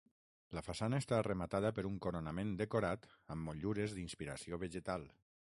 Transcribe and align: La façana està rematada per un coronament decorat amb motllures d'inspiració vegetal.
La 0.57 0.61
façana 0.67 0.99
està 1.03 1.19
rematada 1.27 1.71
per 1.79 1.83
un 1.91 2.01
coronament 2.07 2.55
decorat 2.63 3.07
amb 3.37 3.49
motllures 3.51 3.97
d'inspiració 3.99 4.65
vegetal. 4.65 5.11